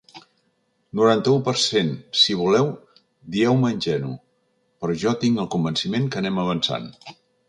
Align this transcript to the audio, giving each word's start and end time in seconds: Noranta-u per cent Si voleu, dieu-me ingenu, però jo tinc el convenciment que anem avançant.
Noranta-u 0.99 1.35
per 1.49 1.53
cent 1.63 1.91
Si 2.21 2.37
voleu, 2.39 2.71
dieu-me 3.35 3.71
ingenu, 3.75 4.13
però 4.83 4.97
jo 5.05 5.13
tinc 5.25 5.43
el 5.45 5.51
convenciment 5.57 6.09
que 6.17 6.23
anem 6.23 6.41
avançant. 6.45 6.89